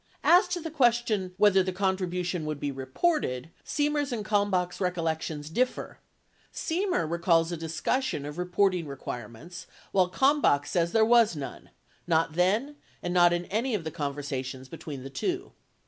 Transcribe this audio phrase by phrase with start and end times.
[0.23, 5.47] 58 As to the question whether the contribution would be reported, Semer's and Kalmbach's recollections
[5.51, 5.99] differ;
[6.51, 11.69] Se iner recalls a discussion of reporting requirements 59 while Kalmbach says there was none—
[12.17, 15.51] not then and not in any of the conversations between the two.